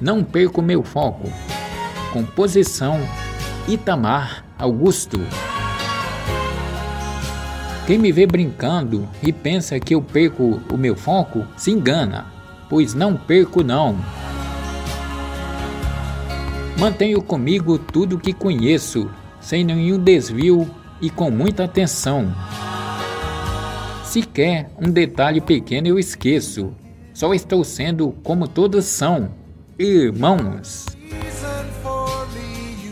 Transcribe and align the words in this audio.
Não 0.00 0.24
perco 0.24 0.62
meu 0.62 0.82
foco. 0.82 1.30
Composição 2.12 2.98
Itamar 3.68 4.44
Augusto. 4.58 5.20
Quem 7.86 7.98
me 7.98 8.10
vê 8.10 8.26
brincando 8.26 9.06
e 9.22 9.32
pensa 9.32 9.78
que 9.78 9.94
eu 9.94 10.00
perco 10.00 10.60
o 10.72 10.76
meu 10.76 10.96
foco, 10.96 11.46
se 11.56 11.70
engana, 11.70 12.26
pois 12.68 12.94
não 12.94 13.14
perco 13.16 13.62
não. 13.62 13.98
Mantenho 16.78 17.20
comigo 17.20 17.78
tudo 17.78 18.18
que 18.18 18.32
conheço, 18.32 19.10
sem 19.40 19.64
nenhum 19.64 19.98
desvio 19.98 20.70
e 21.00 21.10
com 21.10 21.30
muita 21.30 21.64
atenção. 21.64 22.32
Sequer 24.04 24.70
um 24.80 24.90
detalhe 24.90 25.40
pequeno 25.40 25.88
eu 25.88 25.98
esqueço, 25.98 26.72
só 27.12 27.34
estou 27.34 27.62
sendo 27.64 28.12
como 28.22 28.48
todos 28.48 28.86
são, 28.86 29.30
irmãos. 29.80 30.86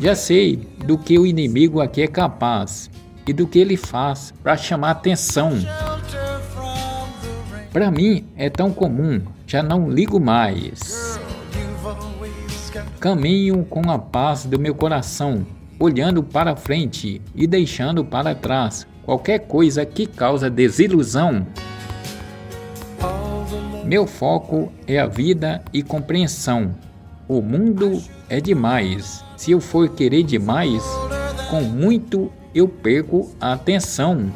Já 0.00 0.14
sei 0.14 0.56
do 0.84 0.98
que 0.98 1.18
o 1.18 1.24
inimigo 1.24 1.80
aqui 1.80 2.02
é 2.02 2.06
capaz 2.06 2.90
e 3.26 3.32
do 3.32 3.46
que 3.46 3.58
ele 3.58 3.76
faz 3.76 4.34
para 4.42 4.56
chamar 4.56 4.90
atenção. 4.90 5.52
Para 7.72 7.90
mim 7.90 8.26
é 8.36 8.50
tão 8.50 8.70
comum, 8.70 9.22
já 9.46 9.62
não 9.62 9.90
ligo 9.90 10.20
mais. 10.20 11.18
Caminho 13.00 13.64
com 13.64 13.90
a 13.90 13.98
paz 13.98 14.44
do 14.44 14.58
meu 14.58 14.74
coração, 14.74 15.46
olhando 15.78 16.22
para 16.22 16.54
frente 16.54 17.20
e 17.34 17.46
deixando 17.46 18.04
para 18.04 18.34
trás 18.34 18.86
qualquer 19.04 19.40
coisa 19.40 19.86
que 19.86 20.06
causa 20.06 20.50
desilusão. 20.50 21.46
Meu 23.84 24.06
foco 24.06 24.72
é 24.86 24.98
a 24.98 25.06
vida 25.06 25.62
e 25.70 25.82
compreensão. 25.82 26.74
O 27.28 27.42
mundo 27.42 28.02
é 28.30 28.40
demais. 28.40 29.22
Se 29.36 29.50
eu 29.50 29.60
for 29.60 29.90
querer 29.90 30.22
demais, 30.22 30.82
com 31.50 31.60
muito 31.60 32.32
eu 32.54 32.66
perco 32.66 33.34
a 33.38 33.52
atenção. 33.52 34.32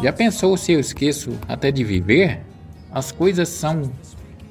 Já 0.00 0.12
pensou 0.12 0.56
se 0.56 0.72
eu 0.72 0.80
esqueço 0.80 1.32
até 1.48 1.72
de 1.72 1.82
viver? 1.82 2.40
As 2.92 3.10
coisas 3.10 3.48
são 3.48 3.90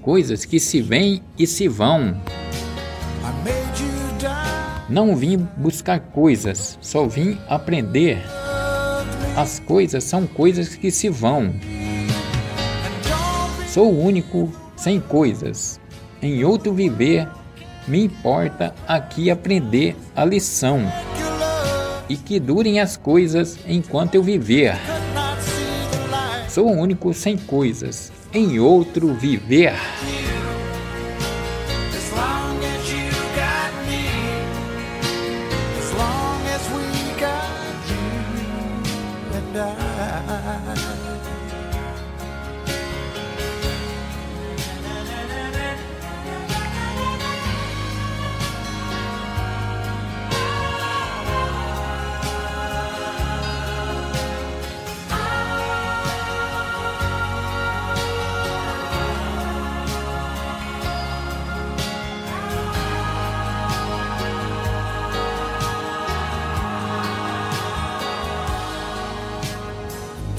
coisas 0.01 0.43
que 0.43 0.59
se 0.59 0.81
vêm 0.81 1.23
e 1.37 1.47
se 1.47 1.69
vão. 1.69 2.21
Não 4.89 5.15
vim 5.15 5.37
buscar 5.55 5.99
coisas, 5.99 6.77
só 6.81 7.07
vim 7.07 7.37
aprender. 7.47 8.21
As 9.35 9.59
coisas 9.59 10.03
são 10.03 10.27
coisas 10.27 10.75
que 10.75 10.91
se 10.91 11.09
vão. 11.09 11.53
Sou 13.67 13.97
único 13.97 14.51
sem 14.75 14.99
coisas. 14.99 15.79
Em 16.21 16.43
outro 16.43 16.73
viver, 16.73 17.27
me 17.87 18.03
importa 18.03 18.73
aqui 18.87 19.31
aprender 19.31 19.95
a 20.15 20.25
lição. 20.25 20.81
E 22.09 22.17
que 22.17 22.39
durem 22.39 22.79
as 22.79 22.97
coisas 22.97 23.57
enquanto 23.67 24.15
eu 24.15 24.23
viver. 24.23 24.75
Sou 26.49 26.67
único 26.67 27.13
sem 27.13 27.37
coisas. 27.37 28.11
Em 28.33 28.59
outro 28.59 29.13
viver. 29.13 29.73
I 39.61 40.58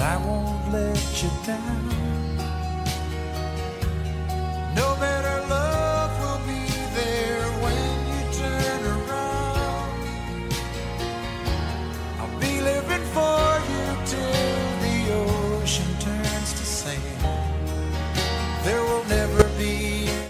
I 0.02 0.16
won't 0.16 0.72
let 0.72 1.22
you 1.22 1.30
down. 1.44 2.19